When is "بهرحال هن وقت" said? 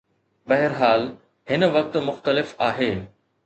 0.47-1.97